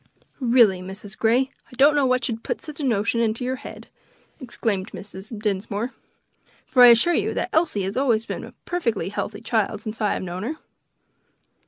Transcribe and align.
"Really, 0.39 0.81
Mrs. 0.81 1.15
Grey, 1.15 1.51
I 1.67 1.75
don't 1.77 1.93
know 1.93 2.07
what 2.07 2.25
should 2.25 2.43
put 2.43 2.59
such 2.59 2.79
a 2.79 2.83
notion 2.83 3.21
into 3.21 3.45
your 3.45 3.57
head!" 3.57 3.87
exclaimed 4.39 4.93
Mrs. 4.93 5.29
Dinsmore, 5.39 5.93
"for 6.65 6.81
I 6.81 6.87
assure 6.87 7.13
you 7.13 7.35
Elsie 7.53 7.83
has 7.83 7.95
always 7.95 8.25
been 8.25 8.43
a 8.43 8.53
perfectly 8.65 9.09
healthy 9.09 9.41
child 9.41 9.81
since 9.81 10.01
I 10.01 10.13
have 10.15 10.23
known 10.23 10.41
her." 10.41 10.55